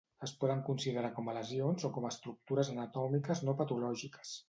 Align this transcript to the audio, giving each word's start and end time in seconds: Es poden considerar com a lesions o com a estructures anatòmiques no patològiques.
Es 0.27 0.31
poden 0.43 0.63
considerar 0.69 1.11
com 1.19 1.29
a 1.29 1.35
lesions 1.39 1.87
o 1.89 1.93
com 1.99 2.09
a 2.09 2.13
estructures 2.15 2.75
anatòmiques 2.75 3.49
no 3.49 3.59
patològiques. 3.65 4.39